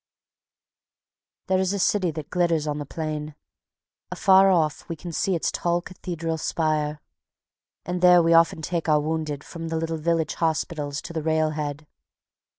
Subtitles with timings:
[1.45, 3.35] There is a city that glitters on the plain.
[4.09, 6.99] Afar off we can see its tall cathedral spire,
[7.85, 11.51] and there we often take our wounded from the little village hospitals to the rail
[11.51, 11.85] head.